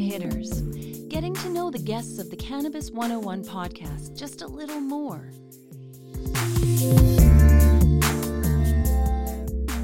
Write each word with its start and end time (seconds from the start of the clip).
This 0.00 0.14
is 0.14 0.22
One 0.22 0.30
Hitters, 0.30 0.60
getting 1.08 1.34
to 1.34 1.50
know 1.50 1.70
the 1.70 1.78
guests 1.78 2.18
of 2.18 2.30
the 2.30 2.36
Cannabis 2.36 2.90
101 2.90 3.44
podcast 3.44 4.16
just 4.16 4.40
a 4.40 4.46
little 4.46 4.80
more. 4.80 5.30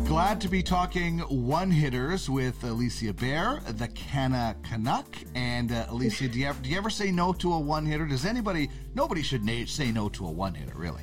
Glad 0.07 0.41
to 0.41 0.49
be 0.49 0.63
talking 0.63 1.19
one 1.19 1.71
hitters 1.71 2.31
with 2.31 2.59
Alysia 2.63 3.15
Bear, 3.15 3.61
the 3.77 3.89
Canna 3.89 4.57
Canuck. 4.63 5.17
And 5.35 5.71
uh, 5.71 5.85
Alysia, 5.87 6.33
do 6.33 6.39
you, 6.39 6.47
ever, 6.47 6.63
do 6.63 6.71
you 6.71 6.79
ever 6.79 6.91
say 6.91 7.11
no 7.11 7.35
to 7.35 7.53
a 7.53 7.61
one 7.61 7.85
hitter? 7.85 8.07
Does 8.07 8.25
anybody, 8.25 8.71
nobody 8.95 9.23
should 9.23 9.45
na- 9.45 9.67
say 9.67 9.93
no 9.93 10.09
to 10.11 10.27
a 10.27 10.31
one 10.31 10.55
hitter, 10.55 10.77
really? 10.77 11.03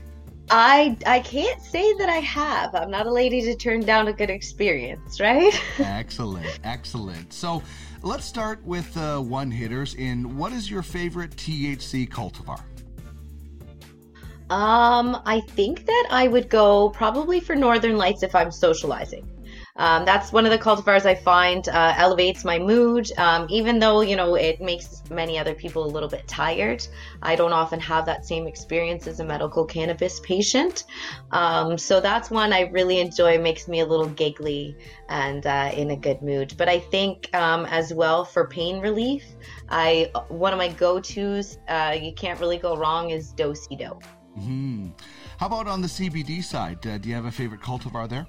I 0.50 0.98
I 1.05 1.20
can't 1.22 1.61
say 1.61 1.94
that 1.94 2.09
I 2.09 2.17
have. 2.17 2.75
I'm 2.75 2.91
not 2.91 3.08
a 3.08 3.11
lady 3.11 3.41
to 3.44 3.55
turn 3.55 3.81
down 3.81 4.08
a 4.09 4.14
good 4.14 4.30
experience, 4.30 5.20
right? 5.20 5.53
excellent, 5.80 6.59
excellent. 6.64 7.31
So 7.31 7.64
let's 8.03 8.25
start 8.25 8.63
with 8.66 8.95
uh, 8.98 9.20
one 9.20 9.49
hitters. 9.49 9.95
In 9.95 10.38
what 10.38 10.52
is 10.52 10.70
your 10.70 10.84
favorite 10.84 11.31
THC 11.35 12.07
cultivar? 12.09 12.61
Um, 14.49 15.21
I 15.25 15.39
think 15.39 15.85
that 15.85 16.08
I 16.11 16.27
would 16.27 16.49
go 16.49 16.89
probably 16.89 17.39
for 17.39 17.55
Northern 17.55 17.97
Lights 17.97 18.21
if 18.21 18.35
I'm 18.35 18.52
socializing. 18.52 19.27
Um, 19.76 20.05
that's 20.05 20.32
one 20.32 20.45
of 20.45 20.52
the 20.52 20.59
cultivars 20.59 21.05
I 21.05 21.16
find 21.16 21.68
uh, 21.68 21.95
elevates 21.98 22.45
my 22.45 22.59
mood. 22.59 23.12
Um, 23.18 23.48
even 23.50 23.80
though 23.80 24.02
you 24.02 24.16
know 24.16 24.36
it 24.36 24.61
makes 24.61 25.02
many 25.09 25.39
other 25.39 25.56
people 25.56 25.84
a 25.84 25.88
little 25.88 26.09
bit 26.09 26.28
tired, 26.28 26.86
I 27.23 27.36
don't 27.36 27.53
often 27.53 27.80
have 27.80 28.06
that 28.06 28.23
same 28.25 28.45
experience 28.45 29.08
as 29.08 29.20
a 29.20 29.25
medical 29.25 29.66
cannabis 29.66 30.20
patient. 30.20 30.84
Um, 31.31 31.78
so 31.78 32.00
that's 32.00 32.30
one 32.30 32.53
I 32.53 32.62
really 32.70 33.00
enjoy. 33.00 33.39
Makes 33.39 33.67
me 33.67 33.80
a 33.80 33.86
little 33.86 34.08
giggly 34.08 34.78
and 35.09 35.45
uh, 35.45 35.72
in 35.73 35.90
a 35.90 35.95
good 35.95 36.22
mood. 36.22 36.53
But 36.58 36.69
I 36.69 36.80
think 36.80 37.36
um, 37.36 37.66
as 37.66 37.94
well 37.94 38.25
for 38.25 38.47
pain 38.47 38.80
relief, 38.80 39.23
I 39.69 40.12
one 40.28 40.53
of 40.53 40.59
my 40.59 40.69
go-tos. 40.69 41.58
Uh, 41.67 41.97
you 42.00 42.14
can't 42.14 42.40
really 42.40 42.59
go 42.59 42.78
wrong 42.78 43.09
is 43.09 43.31
Do-si 43.31 43.75
Do. 43.75 43.97
Mm-hmm. 44.38 44.90
How 45.38 45.47
about 45.47 45.67
on 45.67 45.81
the 45.81 45.88
CBD 45.88 46.44
side? 46.44 46.86
Uh, 46.86 47.00
do 47.00 47.09
you 47.09 47.16
have 47.16 47.25
a 47.25 47.31
favorite 47.31 47.62
cultivar 47.62 48.08
there? 48.08 48.28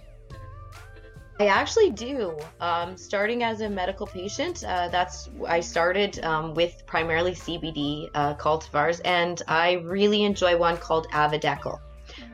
I 1.40 1.46
actually 1.46 1.90
do. 1.90 2.38
Um, 2.60 2.96
starting 2.96 3.42
as 3.42 3.60
a 3.60 3.68
medical 3.68 4.06
patient, 4.06 4.62
uh, 4.64 4.88
that's 4.88 5.30
I 5.48 5.60
started 5.60 6.22
um, 6.24 6.54
with 6.54 6.84
primarily 6.86 7.32
CBD 7.32 8.08
uh, 8.14 8.34
cultivars, 8.34 9.00
and 9.04 9.42
I 9.48 9.72
really 9.84 10.22
enjoy 10.22 10.56
one 10.56 10.76
called 10.76 11.08
Avidekel. 11.10 11.80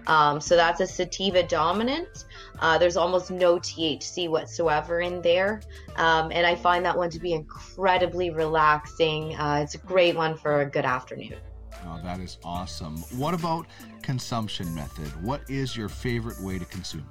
Um, 0.06 0.40
so 0.40 0.56
that's 0.56 0.80
a 0.80 0.86
sativa 0.86 1.42
dominant. 1.42 2.26
Uh, 2.58 2.76
there's 2.76 2.96
almost 2.96 3.30
no 3.30 3.56
THC 3.56 4.28
whatsoever 4.28 5.00
in 5.00 5.22
there, 5.22 5.62
um, 5.96 6.30
and 6.30 6.46
I 6.46 6.54
find 6.54 6.84
that 6.84 6.96
one 6.96 7.08
to 7.10 7.18
be 7.18 7.32
incredibly 7.32 8.30
relaxing. 8.30 9.34
Uh, 9.36 9.60
it's 9.62 9.76
a 9.76 9.78
great 9.78 10.14
one 10.14 10.36
for 10.36 10.60
a 10.60 10.66
good 10.66 10.84
afternoon. 10.84 11.36
Oh, 11.86 11.98
that 12.02 12.20
is 12.20 12.36
awesome. 12.44 12.98
What 13.16 13.32
about 13.32 13.66
consumption 14.02 14.74
method? 14.74 15.08
What 15.24 15.40
is 15.48 15.74
your 15.74 15.88
favorite 15.88 16.38
way 16.40 16.58
to 16.58 16.66
consume? 16.66 17.06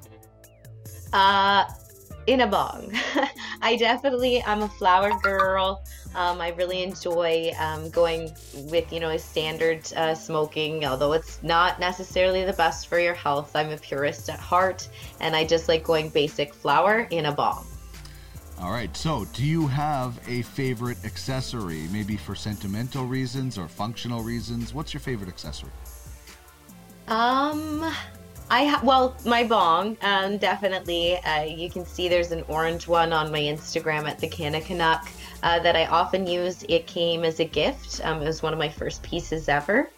Uh, 1.13 1.65
in 2.27 2.41
a 2.41 2.47
bong. 2.47 2.91
I 3.61 3.75
definitely, 3.77 4.43
I'm 4.43 4.61
a 4.61 4.69
flower 4.69 5.11
girl. 5.19 5.83
Um, 6.15 6.41
I 6.41 6.49
really 6.49 6.83
enjoy 6.83 7.51
um, 7.59 7.89
going 7.89 8.31
with, 8.53 8.91
you 8.93 8.99
know, 8.99 9.09
a 9.09 9.19
standard 9.19 9.91
uh, 9.93 10.13
smoking, 10.13 10.85
although 10.85 11.13
it's 11.13 11.41
not 11.41 11.79
necessarily 11.79 12.45
the 12.45 12.53
best 12.53 12.87
for 12.87 12.99
your 12.99 13.15
health. 13.15 13.55
I'm 13.55 13.71
a 13.71 13.77
purist 13.77 14.29
at 14.29 14.39
heart, 14.39 14.87
and 15.19 15.35
I 15.35 15.43
just 15.43 15.67
like 15.67 15.83
going 15.83 16.09
basic 16.09 16.53
flower 16.53 17.07
in 17.09 17.25
a 17.25 17.31
bong. 17.31 17.65
All 18.59 18.71
right. 18.71 18.95
So, 18.95 19.25
do 19.33 19.43
you 19.43 19.67
have 19.67 20.19
a 20.27 20.41
favorite 20.41 21.03
accessory, 21.05 21.87
maybe 21.91 22.17
for 22.17 22.35
sentimental 22.35 23.05
reasons 23.05 23.57
or 23.57 23.67
functional 23.67 24.21
reasons? 24.21 24.73
What's 24.73 24.93
your 24.93 25.01
favorite 25.01 25.29
accessory? 25.29 25.71
Um, 27.07 27.89
I 28.49 28.65
ha- 28.65 28.81
well, 28.83 29.15
my 29.25 29.43
bong, 29.43 29.97
um, 30.01 30.37
definitely. 30.37 31.17
Uh, 31.17 31.43
you 31.43 31.69
can 31.69 31.85
see 31.85 32.07
there's 32.07 32.31
an 32.31 32.43
orange 32.47 32.87
one 32.87 33.13
on 33.13 33.31
my 33.31 33.39
Instagram 33.39 34.09
at 34.09 34.17
the 34.19 34.27
Canna 34.27 34.59
Canuck 34.59 35.07
uh, 35.43 35.59
that 35.59 35.75
I 35.75 35.85
often 35.85 36.25
use. 36.25 36.63
It 36.67 36.87
came 36.87 37.23
as 37.23 37.39
a 37.39 37.45
gift. 37.45 38.01
Um, 38.03 38.21
it 38.21 38.25
was 38.25 38.41
one 38.41 38.53
of 38.53 38.59
my 38.59 38.69
first 38.69 39.03
pieces 39.03 39.49
ever. 39.49 39.91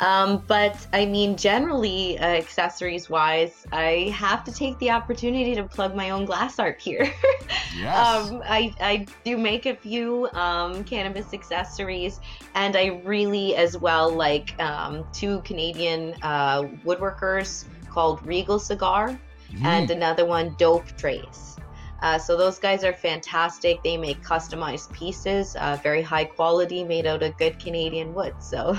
Um, 0.00 0.44
but 0.46 0.86
I 0.92 1.06
mean, 1.06 1.36
generally, 1.36 2.18
uh, 2.18 2.26
accessories 2.26 3.08
wise, 3.08 3.66
I 3.72 4.12
have 4.14 4.44
to 4.44 4.52
take 4.52 4.78
the 4.78 4.90
opportunity 4.90 5.54
to 5.54 5.64
plug 5.64 5.94
my 5.94 6.10
own 6.10 6.26
glass 6.26 6.58
art 6.58 6.80
here. 6.80 7.10
yes. 7.76 8.28
Um, 8.30 8.42
I, 8.44 8.74
I 8.80 9.06
do 9.24 9.38
make 9.38 9.64
a 9.64 9.74
few 9.74 10.28
um, 10.34 10.84
cannabis 10.84 11.32
accessories, 11.32 12.20
and 12.54 12.76
I 12.76 13.00
really, 13.04 13.56
as 13.56 13.78
well, 13.78 14.10
like 14.10 14.60
um, 14.60 15.06
two 15.14 15.40
Canadian 15.40 16.14
uh, 16.20 16.64
woodworkers 16.84 17.64
called 17.96 18.20
Regal 18.26 18.58
Cigar 18.58 19.18
mm. 19.50 19.64
and 19.64 19.90
another 19.90 20.26
one, 20.26 20.54
Dope 20.58 20.86
Trace. 20.98 21.56
Uh, 22.02 22.18
so 22.18 22.36
those 22.36 22.58
guys 22.58 22.84
are 22.84 22.92
fantastic. 22.92 23.82
They 23.82 23.96
make 23.96 24.22
customized 24.22 24.92
pieces, 24.92 25.56
uh, 25.56 25.78
very 25.82 26.02
high 26.02 26.26
quality, 26.26 26.84
made 26.84 27.06
out 27.06 27.22
of 27.22 27.38
good 27.38 27.58
Canadian 27.58 28.12
wood. 28.12 28.34
So 28.38 28.76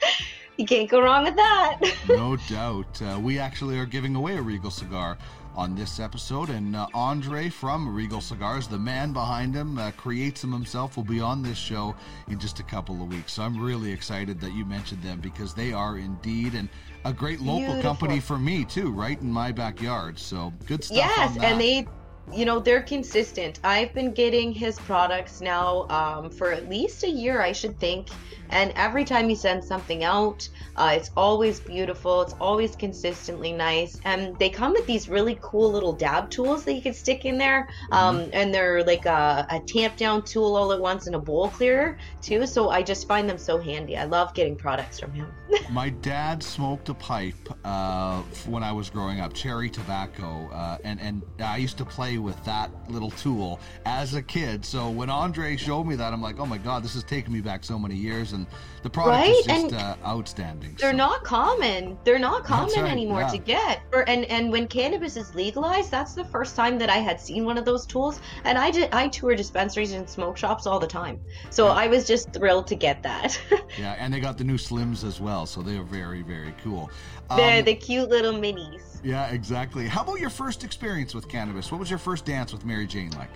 you 0.56 0.66
can't 0.66 0.90
go 0.90 1.00
wrong 1.00 1.22
with 1.22 1.36
that. 1.36 1.78
no 2.08 2.36
doubt. 2.48 3.00
Uh, 3.00 3.20
we 3.20 3.38
actually 3.38 3.78
are 3.78 3.86
giving 3.86 4.16
away 4.16 4.36
a 4.36 4.42
Regal 4.42 4.72
cigar 4.72 5.16
on 5.54 5.76
this 5.76 6.00
episode. 6.00 6.50
And 6.50 6.74
uh, 6.74 6.88
Andre 6.92 7.48
from 7.48 7.94
Regal 7.94 8.20
Cigars, 8.20 8.66
the 8.66 8.78
man 8.78 9.12
behind 9.12 9.54
him, 9.54 9.78
uh, 9.78 9.92
creates 9.92 10.40
them 10.40 10.52
himself, 10.52 10.96
will 10.96 11.04
be 11.04 11.20
on 11.20 11.40
this 11.40 11.56
show 11.56 11.94
in 12.26 12.40
just 12.40 12.58
a 12.58 12.64
couple 12.64 13.00
of 13.00 13.08
weeks. 13.08 13.34
So 13.34 13.44
I'm 13.44 13.62
really 13.62 13.92
excited 13.92 14.40
that 14.40 14.52
you 14.52 14.64
mentioned 14.64 15.02
them 15.02 15.20
because 15.20 15.54
they 15.54 15.72
are 15.72 15.98
indeed 15.98 16.54
and 16.54 16.68
a 17.06 17.12
great 17.12 17.40
local 17.40 17.60
Beautiful. 17.60 17.82
company 17.82 18.20
for 18.20 18.36
me 18.36 18.64
too, 18.64 18.90
right 18.90 19.20
in 19.20 19.30
my 19.30 19.52
backyard. 19.52 20.18
So 20.18 20.52
good 20.66 20.82
stuff. 20.82 20.96
Yes, 20.96 21.38
and 21.40 21.60
they 21.60 21.86
you 22.32 22.44
know 22.44 22.58
they're 22.58 22.82
consistent. 22.82 23.60
I've 23.64 23.92
been 23.92 24.12
getting 24.12 24.52
his 24.52 24.78
products 24.80 25.40
now 25.40 25.86
um, 25.88 26.30
for 26.30 26.52
at 26.52 26.68
least 26.68 27.04
a 27.04 27.08
year 27.08 27.40
i 27.40 27.52
should 27.52 27.78
think. 27.78 28.08
And 28.50 28.72
every 28.76 29.04
time 29.04 29.28
he 29.28 29.34
sends 29.34 29.66
something 29.66 30.04
out 30.04 30.48
uh, 30.76 30.92
it's 30.94 31.10
always 31.16 31.58
beautiful. 31.58 32.22
It's 32.22 32.34
always 32.40 32.76
consistently 32.76 33.52
nice. 33.52 33.98
And 34.04 34.38
they 34.38 34.50
come 34.50 34.72
with 34.72 34.86
these 34.86 35.08
really 35.08 35.38
cool 35.40 35.72
little 35.72 35.92
dab 35.92 36.30
tools 36.30 36.64
that 36.64 36.74
you 36.74 36.82
can 36.82 36.92
stick 36.92 37.24
in 37.24 37.38
there 37.38 37.68
um, 37.92 38.20
mm-hmm. 38.20 38.30
and 38.32 38.54
they're 38.54 38.84
like 38.84 39.06
a, 39.06 39.46
a, 39.50 39.60
tamp 39.66 39.96
down 39.96 40.22
tool 40.22 40.54
all 40.54 40.72
at 40.72 40.80
once 40.80 41.06
and 41.06 41.16
a 41.16 41.18
bowl 41.18 41.48
clearer 41.48 41.98
too. 42.20 42.46
So 42.46 42.68
i 42.68 42.82
just 42.82 43.08
find 43.08 43.28
them 43.28 43.38
so 43.38 43.58
handy. 43.58 43.96
I 43.96 44.04
love 44.04 44.34
getting 44.34 44.54
products 44.54 45.00
from 45.00 45.12
him. 45.12 45.32
My 45.70 45.88
dad 45.88 46.42
smoked 46.42 46.88
a 46.88 46.94
pipe 46.94 47.34
uh, 47.64 48.20
when 48.46 48.62
i 48.62 48.72
was 48.72 48.90
growing 48.90 49.20
up 49.20 49.32
cherry 49.32 49.70
tobacco 49.70 50.48
uh, 50.52 50.78
and, 50.84 51.00
and 51.00 51.22
i 51.40 51.56
used 51.56 51.78
to 51.78 51.84
play 51.84 52.15
with 52.22 52.42
that 52.44 52.70
little 52.90 53.10
tool 53.12 53.60
as 53.84 54.14
a 54.14 54.22
kid 54.22 54.64
so 54.64 54.90
when 54.90 55.10
andre 55.10 55.56
showed 55.56 55.84
me 55.84 55.94
that 55.94 56.12
i'm 56.12 56.22
like 56.22 56.38
oh 56.38 56.46
my 56.46 56.58
god 56.58 56.82
this 56.82 56.94
has 56.94 57.04
taken 57.04 57.32
me 57.32 57.40
back 57.40 57.64
so 57.64 57.78
many 57.78 57.94
years 57.94 58.32
and 58.32 58.46
the 58.86 58.90
product 58.90 59.16
right? 59.16 59.34
is 59.34 59.46
just 59.46 59.74
uh, 59.74 59.96
outstanding. 60.06 60.76
They're 60.78 60.92
so. 60.92 60.96
not 60.96 61.24
common. 61.24 61.98
They're 62.04 62.20
not 62.20 62.44
common 62.44 62.82
right, 62.82 62.92
anymore 62.92 63.22
yeah. 63.22 63.30
to 63.30 63.38
get. 63.38 63.82
and 64.06 64.24
and 64.26 64.52
when 64.52 64.68
cannabis 64.68 65.16
is 65.16 65.34
legalized, 65.34 65.90
that's 65.90 66.14
the 66.14 66.24
first 66.24 66.54
time 66.54 66.78
that 66.78 66.88
I 66.88 66.98
had 66.98 67.20
seen 67.20 67.44
one 67.44 67.58
of 67.58 67.64
those 67.64 67.84
tools. 67.84 68.20
And 68.44 68.56
I 68.56 68.70
did 68.70 68.94
I 68.94 69.08
tour 69.08 69.34
dispensaries 69.34 69.90
and 69.90 70.08
smoke 70.08 70.36
shops 70.36 70.68
all 70.68 70.78
the 70.78 70.86
time, 70.86 71.20
so 71.50 71.66
yeah. 71.66 71.72
I 71.72 71.86
was 71.88 72.06
just 72.06 72.32
thrilled 72.32 72.68
to 72.68 72.76
get 72.76 73.02
that. 73.02 73.40
yeah, 73.76 73.96
and 73.98 74.14
they 74.14 74.20
got 74.20 74.38
the 74.38 74.44
new 74.44 74.56
slims 74.56 75.02
as 75.04 75.20
well, 75.20 75.46
so 75.46 75.62
they 75.62 75.76
are 75.76 75.82
very 75.82 76.22
very 76.22 76.54
cool. 76.62 76.88
Um, 77.28 77.38
They're 77.38 77.62
the 77.62 77.74
cute 77.74 78.08
little 78.08 78.34
minis. 78.34 79.00
Yeah, 79.02 79.28
exactly. 79.28 79.86
How 79.86 80.02
about 80.02 80.20
your 80.20 80.30
first 80.30 80.64
experience 80.64 81.14
with 81.14 81.28
cannabis? 81.28 81.70
What 81.70 81.78
was 81.80 81.90
your 81.90 81.98
first 82.06 82.24
dance 82.24 82.52
with 82.52 82.64
Mary 82.64 82.86
Jane 82.86 83.10
like? 83.18 83.30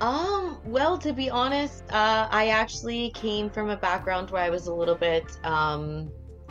Um, 0.00 0.58
well, 0.64 0.96
to 0.98 1.12
be 1.12 1.28
honest, 1.28 1.82
uh, 1.90 2.28
I 2.30 2.50
actually 2.50 3.10
came 3.10 3.50
from 3.50 3.68
a 3.68 3.76
background 3.76 4.30
where 4.30 4.44
I 4.44 4.48
was 4.48 4.68
a 4.68 4.72
little 4.72 4.94
bit 4.94 5.24
um, 5.42 6.08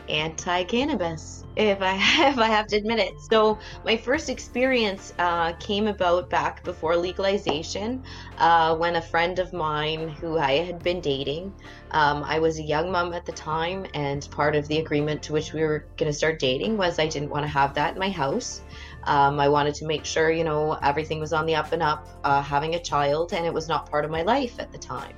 anti-cannabis, 0.10 1.46
if 1.56 1.82
I 1.82 1.94
if 2.30 2.38
I 2.38 2.48
have 2.48 2.68
to 2.68 2.76
admit 2.76 3.00
it. 3.00 3.14
So 3.32 3.58
my 3.86 3.96
first 3.96 4.30
experience 4.30 5.14
uh, 5.18 5.54
came 5.54 5.88
about 5.88 6.30
back 6.30 6.62
before 6.66 6.98
legalization, 6.98 8.04
uh, 8.38 8.76
when 8.76 8.98
a 8.98 9.02
friend 9.02 9.40
of 9.40 9.54
mine 9.54 10.10
who 10.10 10.38
I 10.38 10.58
had 10.58 10.84
been 10.84 11.00
dating, 11.00 11.54
um, 11.92 12.24
I 12.24 12.40
was 12.40 12.60
a 12.60 12.64
young 12.64 12.92
mom 12.92 13.14
at 13.14 13.26
the 13.26 13.32
time, 13.32 13.86
and 13.94 14.28
part 14.32 14.56
of 14.56 14.68
the 14.68 14.80
agreement 14.80 15.24
to 15.24 15.34
which 15.34 15.54
we 15.54 15.62
were 15.62 15.86
going 15.96 16.12
to 16.12 16.18
start 16.18 16.38
dating 16.38 16.76
was 16.76 17.00
I 17.00 17.08
didn't 17.08 17.30
want 17.30 17.44
to 17.46 17.50
have 17.50 17.74
that 17.76 17.94
in 17.94 18.00
my 18.00 18.10
house. 18.10 18.62
Um, 19.06 19.40
I 19.40 19.48
wanted 19.50 19.76
to 19.76 19.86
make 19.86 20.06
sure, 20.06 20.32
you 20.32 20.44
know, 20.44 20.74
everything 20.84 21.20
was 21.20 21.34
on 21.34 21.46
the 21.46 21.56
up 21.56 21.72
and 21.72 21.82
up, 21.82 22.08
uh, 22.24 22.42
having 22.42 22.76
a 22.76 22.80
child, 22.80 23.34
and 23.34 23.46
it 23.46 23.54
was 23.54 23.68
not 23.68 23.90
part 23.90 24.06
of 24.06 24.12
my 24.12 24.22
life 24.22 24.60
at 24.60 24.72
the 24.72 24.78
time. 24.78 25.14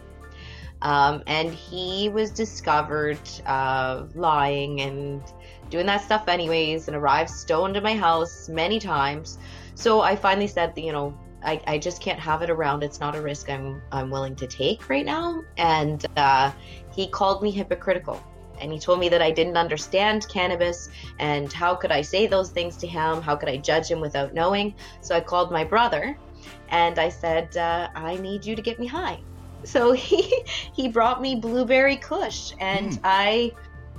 Um, 0.82 1.24
and 1.28 1.54
he 1.54 2.10
was 2.10 2.32
discovered 2.32 3.20
uh, 3.46 4.06
lying 4.16 4.82
and 4.82 5.22
doing 5.70 5.86
that 5.86 6.02
stuff 6.02 6.28
anyways, 6.28 6.88
and 6.88 6.96
arrived 6.96 7.30
stoned 7.30 7.78
at 7.78 7.84
my 7.84 7.96
house 7.96 8.50
many 8.50 8.80
times. 8.80 9.38
So 9.76 10.02
I 10.02 10.16
finally 10.16 10.48
said, 10.48 10.74
you 10.78 10.92
know, 10.92 11.18
I, 11.44 11.62
I 11.68 11.78
just 11.78 12.02
can't 12.02 12.20
have 12.20 12.42
it 12.42 12.50
around. 12.50 12.84
It's 12.84 13.00
not 13.00 13.16
a 13.16 13.22
risk 13.22 13.50
I'm 13.50 13.82
I'm 13.92 14.10
willing 14.10 14.36
to 14.38 14.48
take 14.48 14.90
right 14.90 15.06
now. 15.06 15.44
And 15.58 16.06
uh, 16.18 16.52
he 16.94 17.08
called 17.08 17.42
me 17.42 17.52
hypocritical. 17.52 18.22
And 18.62 18.72
he 18.72 18.80
told 18.80 19.00
me 19.00 19.10
that 19.10 19.22
I 19.22 19.32
didn't 19.32 19.58
understand 19.58 20.28
cannabis 20.30 20.90
and 21.20 21.52
how 21.52 21.76
could 21.76 21.92
I 21.92 22.02
say 22.02 22.28
those 22.28 22.50
things 22.50 22.78
to 22.78 22.88
him? 22.88 23.22
How 23.22 23.36
could 23.36 23.50
I 23.50 23.58
judge 23.58 23.88
him 23.90 24.00
without 24.00 24.34
knowing? 24.34 24.74
So 25.02 25.16
I 25.16 25.20
called 25.20 25.52
my 25.52 25.64
brother 25.64 26.18
and 26.70 27.00
I 27.00 27.10
said, 27.10 27.56
uh, 27.58 27.90
I 27.96 28.16
need 28.18 28.46
you 28.46 28.56
to 28.56 28.62
get 28.62 28.80
me 28.80 28.88
high. 28.88 29.20
So 29.64 29.92
he 30.08 30.44
he 30.74 30.88
brought 30.88 31.22
me 31.22 31.36
blueberry 31.36 31.98
kush 31.98 32.54
and 32.60 32.92
mm. 32.92 33.00
I 33.04 33.52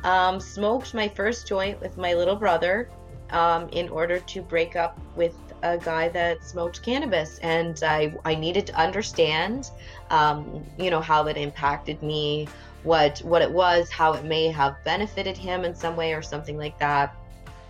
um, 0.05 0.41
smoked 0.41 0.95
my 0.95 1.09
first 1.09 1.47
joint 1.47 1.81
with 1.81 1.97
my 1.97 2.15
little 2.15 2.37
brother 2.37 2.89
um, 3.31 3.69
in 3.71 3.89
order 3.89 4.21
to 4.21 4.43
break 4.43 4.77
up 4.77 5.01
with 5.17 5.35
a 5.63 5.79
guy 5.79 6.09
that 6.11 6.45
smoked 6.45 6.83
cannabis, 6.83 7.39
and 7.39 7.81
I 7.83 8.15
I 8.25 8.35
needed 8.35 8.67
to 8.69 8.75
understand, 8.75 9.71
um, 10.11 10.65
you 10.79 10.91
know, 10.91 11.01
how 11.01 11.27
it 11.27 11.37
impacted 11.37 12.03
me, 12.03 12.49
what 12.83 13.19
what 13.21 13.43
it 13.43 13.51
was, 13.51 13.91
how 13.91 14.13
it 14.15 14.25
may 14.25 14.49
have 14.49 14.77
benefited 14.85 15.37
him 15.37 15.65
in 15.65 15.75
some 15.75 15.97
way 15.97 16.15
or 16.15 16.23
something 16.23 16.57
like 16.57 16.79
that. 16.79 17.17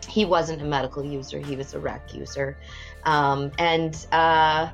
He 0.08 0.24
wasn't 0.24 0.62
a 0.62 0.64
medical 0.64 1.04
user; 1.04 1.38
he 1.38 1.56
was 1.56 1.74
a 1.74 1.80
rec 1.80 2.14
user, 2.14 2.56
um, 3.04 3.50
and. 3.58 4.06
Uh, 4.12 4.70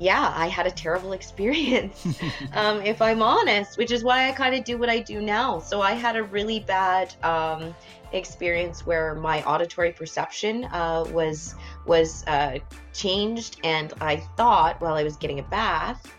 yeah, 0.00 0.32
I 0.34 0.48
had 0.48 0.66
a 0.66 0.70
terrible 0.70 1.12
experience, 1.20 2.06
um, 2.52 2.82
if 2.82 3.00
I'm 3.00 3.22
honest, 3.22 3.78
which 3.78 3.92
is 3.92 4.02
why 4.02 4.28
I 4.28 4.32
kind 4.32 4.54
of 4.54 4.64
do 4.64 4.76
what 4.76 4.88
I 4.88 4.98
do 4.98 5.20
now. 5.20 5.58
So 5.60 5.80
I 5.80 5.92
had 5.92 6.16
a 6.16 6.22
really 6.22 6.60
bad 6.60 7.14
um, 7.22 7.74
experience 8.12 8.84
where 8.84 9.14
my 9.14 9.42
auditory 9.44 9.92
perception 9.92 10.64
uh, 10.66 11.04
was 11.10 11.54
was 11.86 12.24
uh, 12.26 12.58
changed, 12.92 13.60
and 13.64 13.92
I 14.00 14.16
thought 14.36 14.80
while 14.80 14.94
I 14.94 15.04
was 15.04 15.16
getting 15.16 15.38
a 15.38 15.44
bath 15.44 16.12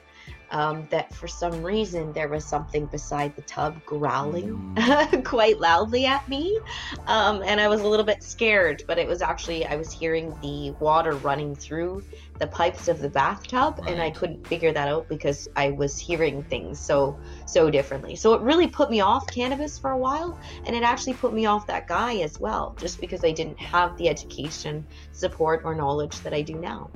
um, 0.52 0.88
that 0.90 1.14
for 1.14 1.28
some 1.28 1.64
reason 1.64 2.12
there 2.14 2.28
was 2.28 2.46
something 2.46 2.86
beside 2.88 3.36
the 3.36 3.42
tub 3.44 3.84
growling 3.86 4.76
mm. 4.76 5.24
quite 5.26 5.60
loudly 5.60 6.06
at 6.06 6.28
me. 6.28 6.60
Um, 7.08 7.42
and 7.44 7.60
I 7.60 7.68
was 7.68 7.82
a 7.82 7.88
little 7.88 8.06
bit 8.06 8.24
scared, 8.24 8.84
but 8.88 8.98
it 8.98 9.08
was 9.08 9.22
actually, 9.22 9.66
I 9.66 9.76
was 9.76 9.92
hearing 9.92 10.36
the 10.42 10.72
water 10.80 11.14
running 11.14 11.56
through 11.56 12.04
the 12.40 12.48
pipes 12.48 12.88
of 12.88 13.00
the 13.00 13.10
bathtub 13.10 13.80
right. 13.80 13.92
and 13.92 14.02
I 14.02 14.12
couldn't 14.12 14.46
figure 14.46 14.74
that 14.74 14.88
out 14.88 15.08
because 15.08 15.48
I 15.56 15.72
was 15.72 15.98
hearing 15.98 16.44
things 16.44 16.80
so, 16.80 17.18
so 17.46 17.70
differently. 17.70 18.16
So 18.16 18.34
it 18.34 18.42
really 18.42 18.68
put 18.68 18.90
me 18.90 19.00
off 19.00 19.28
cannabis 19.28 19.80
for 19.80 19.92
a 19.92 19.98
while. 19.98 20.38
And 20.66 20.76
it 20.76 20.84
actually 20.84 21.14
put 21.14 21.34
me 21.34 21.46
off 21.46 21.68
that 21.68 21.88
guy 21.88 22.18
as 22.18 22.40
well, 22.40 22.76
just 22.80 23.00
because 23.00 23.24
I 23.24 23.32
didn't 23.32 23.60
have 23.60 23.98
the 23.98 24.10
education, 24.10 24.86
support, 25.12 25.62
or 25.64 25.76
knowledge 25.76 26.20
that 26.22 26.34
I 26.34 26.42
do 26.42 26.56
now. 26.56 26.90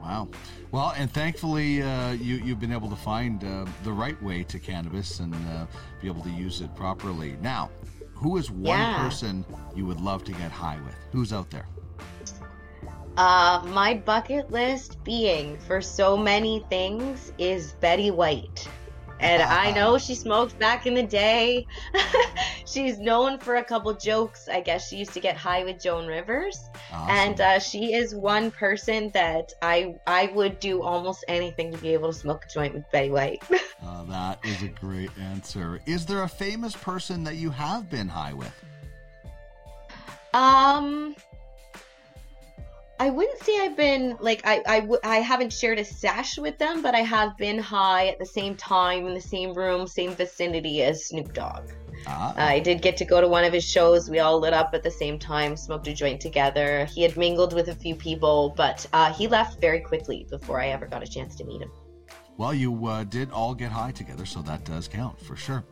Wow. 0.00 0.28
Well, 0.70 0.94
and 0.96 1.10
thankfully, 1.10 1.82
uh, 1.82 2.12
you, 2.12 2.36
you've 2.36 2.60
been 2.60 2.72
able 2.72 2.88
to 2.88 2.96
find 2.96 3.42
uh, 3.44 3.66
the 3.84 3.92
right 3.92 4.20
way 4.22 4.44
to 4.44 4.58
cannabis 4.58 5.20
and 5.20 5.34
uh, 5.34 5.66
be 6.00 6.08
able 6.08 6.22
to 6.22 6.30
use 6.30 6.60
it 6.60 6.74
properly. 6.74 7.36
Now, 7.42 7.70
who 8.14 8.36
is 8.36 8.50
one 8.50 8.78
yeah. 8.78 8.98
person 8.98 9.44
you 9.74 9.86
would 9.86 10.00
love 10.00 10.24
to 10.24 10.32
get 10.32 10.50
high 10.50 10.78
with? 10.84 10.94
Who's 11.12 11.32
out 11.32 11.50
there? 11.50 11.66
Uh, 13.16 13.62
my 13.66 13.94
bucket 13.94 14.50
list 14.50 15.02
being 15.04 15.58
for 15.58 15.80
so 15.80 16.16
many 16.16 16.64
things 16.70 17.32
is 17.38 17.72
Betty 17.80 18.10
White. 18.10 18.68
And 19.18 19.42
I 19.42 19.70
know 19.74 19.98
she 19.98 20.14
smoked 20.14 20.58
back 20.58 20.86
in 20.86 20.94
the 20.94 21.02
day. 21.02 21.66
She's 22.70 23.00
known 23.00 23.38
for 23.38 23.56
a 23.56 23.64
couple 23.64 23.92
jokes. 23.94 24.48
I 24.48 24.60
guess 24.60 24.88
she 24.88 24.96
used 24.96 25.12
to 25.14 25.20
get 25.20 25.36
high 25.36 25.64
with 25.64 25.82
Joan 25.82 26.06
Rivers. 26.06 26.70
Awesome. 26.92 27.16
And 27.16 27.40
uh, 27.40 27.58
she 27.58 27.94
is 27.94 28.14
one 28.14 28.52
person 28.52 29.10
that 29.10 29.52
I 29.60 29.96
I 30.06 30.26
would 30.34 30.60
do 30.60 30.82
almost 30.82 31.24
anything 31.26 31.72
to 31.72 31.78
be 31.78 31.92
able 31.94 32.12
to 32.12 32.18
smoke 32.18 32.44
a 32.44 32.48
joint 32.48 32.74
with 32.74 32.88
Betty 32.92 33.10
White. 33.10 33.42
uh, 33.84 34.04
that 34.04 34.38
is 34.44 34.62
a 34.62 34.68
great 34.68 35.10
answer. 35.18 35.80
Is 35.84 36.06
there 36.06 36.22
a 36.22 36.28
famous 36.28 36.76
person 36.76 37.24
that 37.24 37.34
you 37.34 37.50
have 37.50 37.90
been 37.90 38.06
high 38.06 38.34
with? 38.34 38.54
Um, 40.32 41.16
I 43.00 43.10
wouldn't 43.10 43.42
say 43.42 43.58
I've 43.58 43.76
been 43.76 44.16
like 44.20 44.42
I 44.44 44.62
I, 44.64 44.80
w- 44.80 45.00
I 45.02 45.16
haven't 45.16 45.52
shared 45.52 45.80
a 45.80 45.84
sesh 45.84 46.38
with 46.38 46.56
them, 46.58 46.82
but 46.82 46.94
I 46.94 47.00
have 47.00 47.36
been 47.36 47.58
high 47.58 48.06
at 48.06 48.20
the 48.20 48.26
same 48.26 48.54
time 48.54 49.08
in 49.08 49.14
the 49.14 49.20
same 49.20 49.54
room, 49.54 49.88
same 49.88 50.14
vicinity 50.14 50.82
as 50.82 51.06
Snoop 51.06 51.32
Dogg. 51.32 51.68
Ah. 52.06 52.34
I 52.36 52.60
did 52.60 52.82
get 52.82 52.96
to 52.98 53.04
go 53.04 53.20
to 53.20 53.28
one 53.28 53.44
of 53.44 53.52
his 53.52 53.64
shows. 53.64 54.08
We 54.08 54.18
all 54.18 54.38
lit 54.38 54.52
up 54.52 54.74
at 54.74 54.82
the 54.82 54.90
same 54.90 55.18
time, 55.18 55.56
smoked 55.56 55.86
a 55.88 55.94
joint 55.94 56.20
together. 56.20 56.86
He 56.86 57.02
had 57.02 57.16
mingled 57.16 57.52
with 57.52 57.68
a 57.68 57.74
few 57.74 57.94
people, 57.94 58.54
but 58.56 58.86
uh, 58.92 59.12
he 59.12 59.28
left 59.28 59.60
very 59.60 59.80
quickly 59.80 60.26
before 60.30 60.60
I 60.60 60.68
ever 60.68 60.86
got 60.86 61.02
a 61.02 61.06
chance 61.06 61.36
to 61.36 61.44
meet 61.44 61.62
him. 61.62 61.70
Well, 62.36 62.54
you 62.54 62.86
uh, 62.86 63.04
did 63.04 63.30
all 63.32 63.54
get 63.54 63.70
high 63.70 63.92
together, 63.92 64.24
so 64.24 64.40
that 64.42 64.64
does 64.64 64.88
count 64.88 65.20
for 65.20 65.36
sure. 65.36 65.64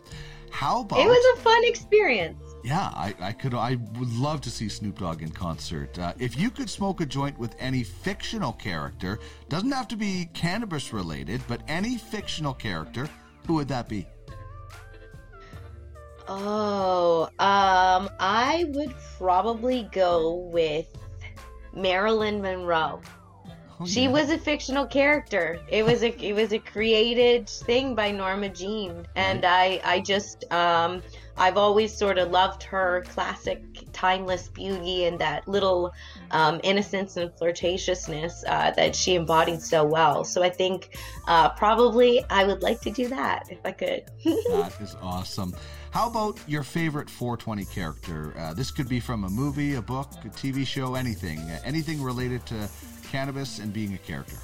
How 0.51 0.81
about? 0.81 1.01
It 1.01 1.07
was 1.07 1.39
a 1.39 1.43
fun 1.43 1.65
experience. 1.65 2.43
Yeah, 2.65 2.91
I, 2.95 3.15
I 3.21 3.33
could. 3.33 3.55
I 3.55 3.77
would 3.99 4.13
love 4.13 4.41
to 4.43 4.51
see 4.51 4.69
Snoop 4.69 4.99
Dogg 4.99 5.23
in 5.23 5.31
concert. 5.31 5.99
Uh, 5.99 6.15
if 6.19 6.39
you 6.39 6.51
could 6.51 6.69
smoke 6.69 7.01
a 7.01 7.07
joint 7.07 7.39
with 7.39 7.55
any 7.59 7.83
fictional 7.83 8.53
character, 8.53 9.19
doesn't 9.49 9.71
have 9.71 9.89
to 9.89 9.97
be 9.97 10.29
cannabis 10.35 10.93
related, 10.93 11.41
but 11.49 11.63
any 11.69 11.97
fictional 11.97 12.55
character, 12.55 13.09
who 13.47 13.55
would 13.55 13.69
that 13.69 13.89
be? 13.89 14.07
Oh, 16.29 17.25
um, 17.39 18.11
I 18.21 18.67
would 18.69 18.95
probably 19.17 19.89
go 19.93 20.35
with 20.53 20.87
Marilyn 21.75 22.43
Monroe. 22.43 23.01
Oh, 23.81 23.87
she 23.87 24.09
was 24.09 24.31
a 24.31 24.39
fictional 24.39 24.87
character. 24.87 25.61
It 25.69 25.85
was 25.85 26.03
a 26.03 26.09
it 26.23 26.35
was 26.35 26.53
a 26.53 26.59
created 26.59 27.49
thing 27.49 27.95
by 27.95 28.11
Norma 28.11 28.49
Jean, 28.49 29.07
and. 29.17 29.45
I 29.45 29.81
I 29.85 30.01
just 30.01 30.51
um 30.53 31.03
I've 31.39 31.57
always 31.57 31.97
sort 31.97 32.19
of 32.19 32.31
loved 32.31 32.63
her 32.65 33.05
classic, 33.09 33.63
timeless 33.93 34.49
beauty 34.49 35.05
and 35.05 35.19
that 35.21 35.47
little 35.47 35.93
um, 36.33 36.61
innocence 36.65 37.17
and 37.17 37.31
flirtatiousness 37.31 38.43
uh, 38.47 38.73
that 38.73 38.97
she 38.97 39.15
embodied 39.15 39.63
so 39.63 39.85
well. 39.85 40.25
So 40.25 40.43
I 40.43 40.51
think 40.51 40.97
uh, 41.29 41.51
probably 41.51 42.25
I 42.29 42.45
would 42.45 42.63
like 42.63 42.81
to 42.83 42.91
do 42.91 43.09
that 43.09 43.49
if 43.51 43.61
I 43.65 43.73
could. 43.73 44.05
that 44.25 44.73
is 44.81 44.97
awesome. 45.01 45.55
How 45.91 46.09
about 46.09 46.39
your 46.47 46.63
favorite 46.63 47.09
420 47.09 47.65
character? 47.65 48.35
Uh, 48.39 48.53
this 48.55 48.71
could 48.71 48.89
be 48.89 49.01
from 49.01 49.25
a 49.25 49.29
movie, 49.29 49.75
a 49.75 49.83
book, 49.83 50.11
a 50.25 50.29
TV 50.29 50.67
show, 50.67 50.95
anything. 50.95 51.39
Uh, 51.39 51.61
anything 51.65 52.03
related 52.03 52.45
to 52.47 52.69
cannabis 53.11 53.59
and 53.59 53.73
being 53.73 53.95
a 53.95 53.99
character. 53.99 54.37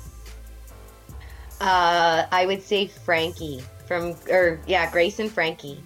Uh, 1.60 2.26
I 2.32 2.46
would 2.46 2.62
say 2.62 2.86
Frankie 2.86 3.62
from, 3.86 4.16
or 4.30 4.60
yeah, 4.66 4.90
Grace 4.90 5.18
and 5.18 5.30
Frankie. 5.30 5.82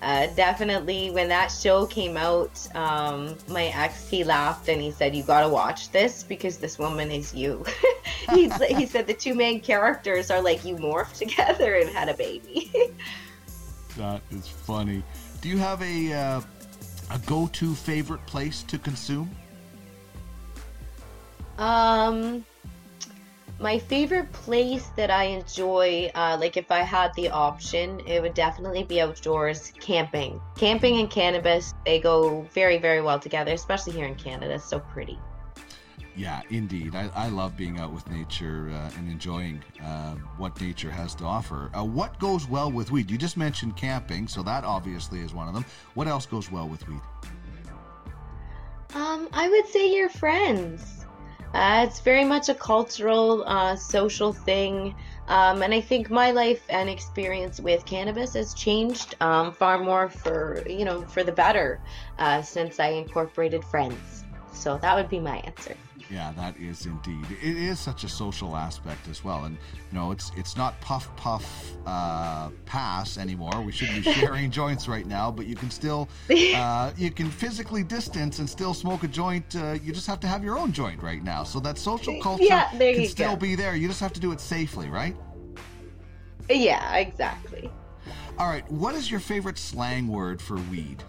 Uh, 0.00 0.28
definitely, 0.36 1.10
when 1.10 1.28
that 1.28 1.48
show 1.48 1.84
came 1.86 2.16
out, 2.16 2.68
um, 2.76 3.36
my 3.48 3.64
ex 3.74 4.08
he 4.08 4.22
laughed 4.22 4.68
and 4.68 4.80
he 4.80 4.92
said, 4.92 5.12
"You 5.12 5.24
gotta 5.24 5.48
watch 5.48 5.90
this 5.90 6.22
because 6.22 6.58
this 6.58 6.78
woman 6.78 7.10
is 7.10 7.34
you." 7.34 7.64
he, 8.32 8.48
he 8.68 8.86
said 8.86 9.08
the 9.08 9.14
two 9.14 9.34
main 9.34 9.60
characters 9.60 10.30
are 10.30 10.40
like 10.40 10.64
you 10.64 10.76
morphed 10.76 11.14
together 11.18 11.74
and 11.74 11.90
had 11.90 12.08
a 12.08 12.14
baby. 12.14 12.70
that 13.98 14.22
is 14.30 14.48
funny. 14.48 15.02
Do 15.42 15.48
you 15.48 15.58
have 15.58 15.82
a 15.82 16.12
uh, 16.12 16.40
a 17.10 17.18
go 17.26 17.48
to 17.52 17.74
favorite 17.74 18.24
place 18.26 18.62
to 18.64 18.78
consume? 18.78 19.30
Um, 21.58 22.44
my 23.60 23.78
favorite 23.78 24.30
place 24.32 24.86
that 24.96 25.10
I 25.10 25.24
enjoy, 25.24 26.10
uh, 26.14 26.36
like 26.40 26.56
if 26.56 26.70
I 26.70 26.80
had 26.80 27.12
the 27.14 27.30
option, 27.30 28.00
it 28.06 28.22
would 28.22 28.34
definitely 28.34 28.84
be 28.84 29.00
outdoors 29.00 29.72
camping. 29.80 30.40
Camping 30.56 31.00
and 31.00 31.10
cannabis, 31.10 31.74
they 31.84 31.98
go 31.98 32.42
very, 32.54 32.78
very 32.78 33.02
well 33.02 33.18
together, 33.18 33.52
especially 33.52 33.94
here 33.94 34.06
in 34.06 34.14
Canada. 34.14 34.54
It's 34.54 34.64
so 34.64 34.78
pretty. 34.78 35.18
Yeah, 36.18 36.42
indeed. 36.50 36.94
I, 36.94 37.10
I 37.14 37.28
love 37.28 37.56
being 37.56 37.78
out 37.78 37.92
with 37.92 38.08
nature 38.10 38.68
uh, 38.72 38.90
and 38.98 39.08
enjoying 39.08 39.62
uh, 39.82 40.16
what 40.36 40.60
nature 40.60 40.90
has 40.90 41.14
to 41.16 41.24
offer. 41.24 41.70
Uh, 41.72 41.84
what 41.84 42.18
goes 42.18 42.48
well 42.48 42.70
with 42.70 42.90
weed? 42.90 43.10
You 43.10 43.16
just 43.16 43.36
mentioned 43.36 43.76
camping, 43.76 44.26
so 44.26 44.42
that 44.42 44.64
obviously 44.64 45.20
is 45.20 45.32
one 45.32 45.46
of 45.48 45.54
them. 45.54 45.64
What 45.94 46.08
else 46.08 46.26
goes 46.26 46.50
well 46.50 46.68
with 46.68 46.86
weed? 46.88 47.00
Um, 48.94 49.28
I 49.32 49.48
would 49.48 49.66
say 49.68 49.94
your 49.94 50.08
friends 50.08 50.98
uh, 51.54 51.86
it's 51.88 52.00
very 52.00 52.24
much 52.24 52.48
a 52.48 52.54
cultural, 52.54 53.42
uh, 53.46 53.74
social 53.74 54.32
thing. 54.32 54.94
Um, 55.28 55.62
and 55.62 55.72
I 55.72 55.80
think 55.80 56.10
my 56.10 56.30
life 56.30 56.62
and 56.68 56.88
experience 56.88 57.58
with 57.58 57.84
cannabis 57.86 58.34
has 58.34 58.54
changed 58.54 59.16
um, 59.20 59.52
far 59.52 59.78
more 59.78 60.08
for, 60.08 60.62
you 60.68 60.84
know, 60.84 61.02
for 61.02 61.22
the 61.22 61.32
better 61.32 61.80
uh, 62.18 62.42
since 62.42 62.80
I 62.80 62.88
incorporated 62.88 63.64
friends. 63.64 64.24
So 64.52 64.78
that 64.78 64.94
would 64.94 65.08
be 65.08 65.20
my 65.20 65.38
answer. 65.38 65.74
Yeah, 66.10 66.32
that 66.36 66.56
is 66.58 66.86
indeed. 66.86 67.26
It 67.42 67.56
is 67.56 67.78
such 67.78 68.02
a 68.02 68.08
social 68.08 68.56
aspect 68.56 69.08
as 69.08 69.22
well, 69.22 69.44
and 69.44 69.56
you 69.92 69.98
know, 69.98 70.10
it's 70.10 70.32
it's 70.38 70.56
not 70.56 70.80
puff 70.80 71.14
puff 71.16 71.76
uh, 71.86 72.48
pass 72.64 73.18
anymore. 73.18 73.60
We 73.60 73.72
shouldn't 73.72 74.02
be 74.04 74.12
sharing 74.18 74.50
joints 74.50 74.88
right 74.88 75.06
now, 75.06 75.30
but 75.30 75.44
you 75.46 75.54
can 75.54 75.70
still 75.70 76.08
uh, 76.54 76.92
you 76.96 77.10
can 77.10 77.28
physically 77.30 77.84
distance 77.84 78.38
and 78.38 78.48
still 78.48 78.72
smoke 78.72 79.02
a 79.04 79.08
joint. 79.08 79.54
Uh, 79.54 79.72
you 79.82 79.92
just 79.92 80.06
have 80.06 80.18
to 80.20 80.26
have 80.26 80.42
your 80.42 80.58
own 80.58 80.72
joint 80.72 81.02
right 81.02 81.22
now, 81.22 81.44
so 81.44 81.60
that 81.60 81.76
social 81.76 82.18
culture 82.22 82.44
Yeah, 82.44 82.70
can 82.70 83.04
still 83.06 83.34
go. 83.34 83.36
be 83.36 83.54
there. 83.54 83.76
You 83.76 83.86
just 83.88 84.00
have 84.00 84.14
to 84.14 84.20
do 84.20 84.32
it 84.32 84.40
safely, 84.40 84.88
right? 84.88 85.14
Yeah, 86.48 86.96
exactly. 86.96 87.70
All 88.38 88.46
right. 88.48 88.68
What 88.70 88.94
is 88.94 89.10
your 89.10 89.20
favorite 89.20 89.58
slang 89.58 90.08
word 90.08 90.40
for 90.40 90.56
weed? 90.70 91.02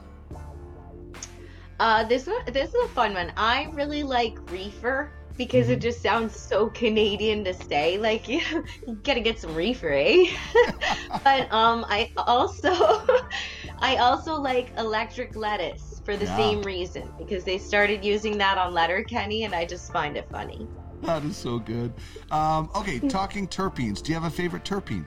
Uh, 1.79 2.03
this 2.03 2.27
one, 2.27 2.35
this 2.47 2.69
is 2.69 2.75
a 2.85 2.89
fun 2.89 3.13
one. 3.13 3.31
I 3.37 3.67
really 3.73 4.03
like 4.03 4.37
reefer 4.51 5.11
because 5.37 5.69
it 5.69 5.79
just 5.79 6.01
sounds 6.01 6.37
so 6.37 6.69
Canadian 6.69 7.45
to 7.45 7.53
say. 7.53 7.97
Like 7.97 8.27
you, 8.27 8.41
you 8.87 8.95
gotta 9.03 9.21
get 9.21 9.39
some 9.39 9.55
reefer, 9.55 9.91
eh? 9.93 10.25
but 11.23 11.51
um, 11.53 11.85
I 11.87 12.09
also, 12.17 12.69
I 13.79 13.95
also 13.97 14.33
like 14.35 14.73
electric 14.77 15.35
lettuce 15.37 16.01
for 16.03 16.17
the 16.17 16.25
Yeah. 16.25 16.35
same 16.35 16.61
reason 16.63 17.09
because 17.17 17.45
they 17.45 17.57
started 17.57 18.03
using 18.03 18.37
that 18.39 18.57
on 18.57 18.73
Letterkenny, 18.73 19.43
and 19.45 19.55
I 19.55 19.65
just 19.65 19.91
find 19.93 20.17
it 20.17 20.27
funny. 20.29 20.67
That 21.03 21.23
is 21.23 21.37
so 21.37 21.59
good. 21.59 21.93
Um, 22.29 22.69
okay, 22.75 22.99
talking 22.99 23.47
terpenes. 23.47 24.03
Do 24.03 24.11
you 24.11 24.19
have 24.19 24.25
a 24.25 24.35
favorite 24.35 24.65
terpene? 24.65 25.05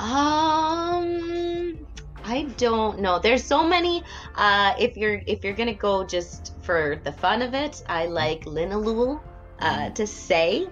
Um, 0.00 1.76
I 2.28 2.42
don't 2.58 3.00
know. 3.00 3.18
There's 3.18 3.42
so 3.42 3.66
many. 3.66 4.04
Uh, 4.34 4.74
if 4.78 4.98
you're 4.98 5.22
if 5.26 5.42
you're 5.42 5.54
gonna 5.54 5.72
go 5.72 6.04
just 6.04 6.52
for 6.60 7.00
the 7.02 7.12
fun 7.12 7.40
of 7.40 7.54
it, 7.54 7.82
I 7.88 8.04
like 8.04 8.44
linalool 8.44 9.20
uh, 9.60 9.88
to 9.90 10.06
say. 10.06 10.68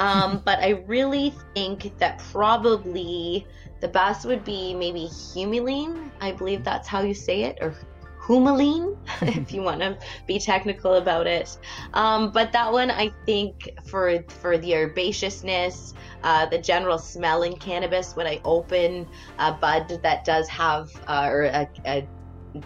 Um, 0.00 0.42
but 0.44 0.58
I 0.58 0.82
really 0.88 1.32
think 1.54 1.96
that 1.98 2.18
probably 2.18 3.46
the 3.80 3.86
best 3.86 4.26
would 4.26 4.42
be 4.44 4.74
maybe 4.74 5.06
humulene. 5.06 6.10
I 6.20 6.32
believe 6.32 6.64
that's 6.64 6.88
how 6.88 7.02
you 7.02 7.14
say 7.14 7.44
it, 7.44 7.58
or 7.60 7.76
humaline, 8.26 8.96
if 9.22 9.52
you 9.52 9.62
want 9.62 9.80
to 9.80 9.98
be 10.26 10.38
technical 10.38 10.94
about 10.94 11.26
it. 11.26 11.56
Um, 11.94 12.30
but 12.32 12.52
that 12.52 12.72
one, 12.72 12.90
I 12.90 13.10
think, 13.24 13.70
for 13.86 14.22
for 14.28 14.58
the 14.58 14.72
herbaceousness, 14.72 15.94
uh, 16.22 16.46
the 16.46 16.58
general 16.58 16.98
smell 16.98 17.42
in 17.42 17.56
cannabis, 17.56 18.16
when 18.16 18.26
I 18.26 18.40
open 18.44 19.06
a 19.38 19.52
bud 19.52 20.00
that 20.02 20.24
does 20.24 20.48
have, 20.48 20.90
uh, 21.06 21.28
or 21.30 21.44
a, 21.44 21.68
a 21.86 22.08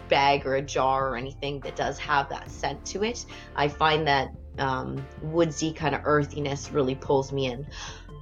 bag 0.09 0.45
or 0.45 0.55
a 0.55 0.61
jar 0.61 1.09
or 1.09 1.17
anything 1.17 1.59
that 1.61 1.75
does 1.75 1.97
have 1.99 2.29
that 2.29 2.49
scent 2.49 2.85
to 2.87 3.03
it, 3.03 3.25
I 3.55 3.67
find 3.67 4.07
that 4.07 4.31
um, 4.57 5.05
woodsy 5.21 5.73
kind 5.73 5.95
of 5.95 6.01
earthiness 6.05 6.71
really 6.71 6.95
pulls 6.95 7.31
me 7.31 7.47
in. 7.47 7.65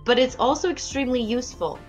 But 0.05 0.17
it's 0.19 0.35
also 0.37 0.69
extremely 0.69 1.21
useful. 1.21 1.79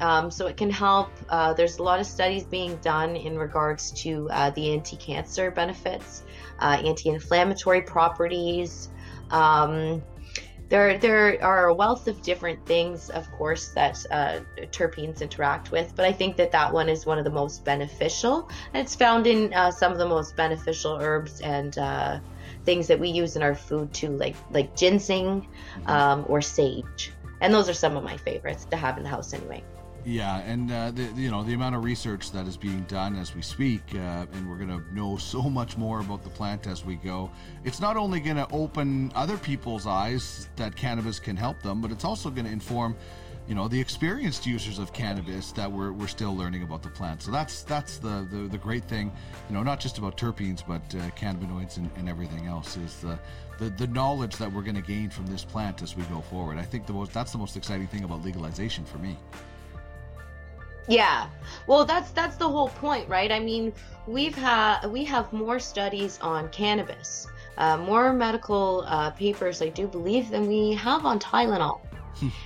Um, 0.00 0.30
so 0.30 0.46
it 0.46 0.56
can 0.56 0.70
help. 0.70 1.10
Uh, 1.28 1.54
there's 1.54 1.78
a 1.78 1.82
lot 1.82 1.98
of 2.00 2.06
studies 2.06 2.44
being 2.44 2.76
done 2.76 3.16
in 3.16 3.36
regards 3.36 3.90
to 4.02 4.28
uh, 4.30 4.50
the 4.50 4.72
anti-cancer 4.72 5.50
benefits, 5.50 6.22
uh, 6.60 6.80
anti-inflammatory 6.84 7.82
properties. 7.82 8.90
Um, 9.30 10.02
there, 10.68 10.98
there 10.98 11.42
are 11.42 11.68
a 11.68 11.74
wealth 11.74 12.08
of 12.08 12.22
different 12.22 12.64
things, 12.66 13.08
of 13.10 13.30
course, 13.32 13.70
that 13.70 14.04
uh, 14.10 14.40
terpenes 14.66 15.22
interact 15.22 15.72
with, 15.72 15.94
but 15.96 16.04
I 16.04 16.12
think 16.12 16.36
that 16.36 16.52
that 16.52 16.72
one 16.72 16.90
is 16.90 17.06
one 17.06 17.18
of 17.18 17.24
the 17.24 17.30
most 17.30 17.64
beneficial. 17.64 18.50
And 18.74 18.84
it's 18.84 18.94
found 18.94 19.26
in 19.26 19.52
uh, 19.54 19.70
some 19.70 19.92
of 19.92 19.98
the 19.98 20.06
most 20.06 20.36
beneficial 20.36 20.98
herbs 21.00 21.40
and 21.40 21.76
uh, 21.78 22.20
things 22.64 22.86
that 22.88 23.00
we 23.00 23.08
use 23.08 23.34
in 23.34 23.42
our 23.42 23.54
food 23.54 23.94
too, 23.94 24.10
like 24.10 24.36
like 24.50 24.76
ginseng 24.76 25.48
um, 25.86 26.26
or 26.28 26.42
sage. 26.42 27.12
And 27.40 27.54
those 27.54 27.68
are 27.68 27.74
some 27.74 27.96
of 27.96 28.04
my 28.04 28.16
favorites 28.18 28.66
to 28.66 28.76
have 28.76 28.98
in 28.98 29.04
the 29.04 29.08
house 29.08 29.32
anyway. 29.32 29.64
Yeah, 30.08 30.38
and 30.38 30.72
uh, 30.72 30.90
the, 30.90 31.02
you 31.16 31.30
know 31.30 31.42
the 31.42 31.52
amount 31.52 31.74
of 31.74 31.84
research 31.84 32.32
that 32.32 32.46
is 32.46 32.56
being 32.56 32.80
done 32.84 33.14
as 33.14 33.34
we 33.34 33.42
speak, 33.42 33.82
uh, 33.92 34.24
and 34.32 34.48
we're 34.48 34.56
going 34.56 34.70
to 34.70 34.82
know 34.94 35.16
so 35.34 35.42
much 35.42 35.76
more 35.76 36.00
about 36.00 36.24
the 36.24 36.30
plant 36.30 36.66
as 36.66 36.82
we 36.82 36.94
go. 36.94 37.30
It's 37.62 37.78
not 37.78 37.98
only 37.98 38.18
going 38.18 38.36
to 38.36 38.48
open 38.50 39.12
other 39.14 39.36
people's 39.36 39.86
eyes 39.86 40.48
that 40.56 40.74
cannabis 40.74 41.20
can 41.20 41.36
help 41.36 41.60
them, 41.60 41.82
but 41.82 41.90
it's 41.90 42.06
also 42.06 42.30
going 42.30 42.46
to 42.46 42.50
inform, 42.50 42.96
you 43.46 43.54
know, 43.54 43.68
the 43.68 43.78
experienced 43.78 44.46
users 44.46 44.78
of 44.78 44.94
cannabis 44.94 45.52
that 45.52 45.70
we're, 45.70 45.92
we're 45.92 46.06
still 46.06 46.34
learning 46.34 46.62
about 46.62 46.82
the 46.82 46.88
plant. 46.88 47.20
So 47.20 47.30
that's 47.30 47.62
that's 47.64 47.98
the, 47.98 48.26
the 48.30 48.48
the 48.48 48.58
great 48.58 48.84
thing, 48.84 49.12
you 49.50 49.54
know, 49.54 49.62
not 49.62 49.78
just 49.78 49.98
about 49.98 50.16
terpenes, 50.16 50.62
but 50.66 50.80
uh, 50.94 51.10
cannabinoids 51.18 51.76
and, 51.76 51.90
and 51.98 52.08
everything 52.08 52.46
else 52.46 52.78
is 52.78 52.96
the, 53.02 53.18
the 53.58 53.68
the 53.68 53.88
knowledge 53.88 54.38
that 54.38 54.50
we're 54.50 54.62
going 54.62 54.74
to 54.74 54.80
gain 54.80 55.10
from 55.10 55.26
this 55.26 55.44
plant 55.44 55.82
as 55.82 55.98
we 55.98 56.02
go 56.04 56.22
forward. 56.22 56.56
I 56.56 56.64
think 56.64 56.86
the 56.86 56.94
most 56.94 57.12
that's 57.12 57.32
the 57.32 57.38
most 57.38 57.58
exciting 57.58 57.88
thing 57.88 58.04
about 58.04 58.24
legalization 58.24 58.86
for 58.86 58.96
me. 58.96 59.14
Yeah. 60.88 61.28
Well, 61.66 61.84
that's 61.84 62.10
that's 62.12 62.36
the 62.36 62.48
whole 62.48 62.68
point, 62.68 63.08
right? 63.08 63.30
I 63.30 63.40
mean, 63.40 63.72
we've 64.06 64.34
had 64.34 64.86
we 64.86 65.04
have 65.04 65.32
more 65.32 65.58
studies 65.58 66.18
on 66.22 66.48
cannabis, 66.48 67.26
uh, 67.58 67.76
more 67.76 68.12
medical 68.12 68.84
uh, 68.86 69.10
papers, 69.10 69.60
I 69.60 69.68
do 69.68 69.86
believe, 69.86 70.30
than 70.30 70.48
we 70.48 70.72
have 70.74 71.04
on 71.04 71.18
Tylenol, 71.18 71.80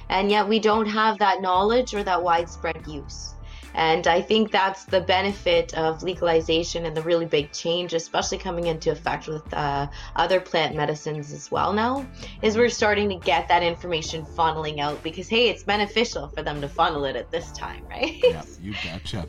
and 0.09 0.31
yet 0.31 0.49
we 0.49 0.59
don't 0.59 0.87
have 0.87 1.19
that 1.19 1.41
knowledge 1.41 1.95
or 1.95 2.03
that 2.03 2.23
widespread 2.23 2.85
use. 2.87 3.35
And 3.75 4.07
I 4.07 4.21
think 4.21 4.51
that's 4.51 4.85
the 4.85 5.01
benefit 5.01 5.73
of 5.75 6.03
legalization 6.03 6.85
and 6.87 6.97
the 6.97 7.03
really 7.03 7.27
big 7.27 7.53
change, 7.53 7.95
especially 7.95 8.39
coming 8.39 8.67
into 8.67 8.91
effect 8.91 9.29
with 9.29 9.43
uh, 9.55 9.87
other 10.17 10.41
plant 10.41 10.75
medicines 10.77 11.33
as 11.33 11.51
well 11.51 11.73
now, 11.73 12.07
is 12.43 12.57
we're 12.57 12.69
starting 12.69 13.09
to 13.09 13.15
get 13.17 13.49
that 13.49 13.63
information 13.63 14.25
funneling 14.25 14.81
out 14.81 15.03
because, 15.03 15.29
hey, 15.29 15.49
it's 15.49 15.63
beneficial 15.63 16.29
for 16.29 16.43
them 16.43 16.61
to 16.61 16.69
funnel 16.69 17.05
it 17.05 17.17
at 17.17 17.31
this 17.31 17.51
time, 17.53 17.85
right? 17.89 18.21
yeah, 18.25 18.43
you 18.61 18.75
betcha. 18.85 19.27